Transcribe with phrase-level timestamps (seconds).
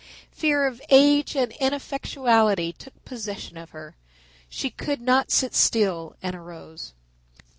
[0.31, 3.97] Fear of age and ineffectuality took possession of her.
[4.49, 6.93] She could not sit still, and arose.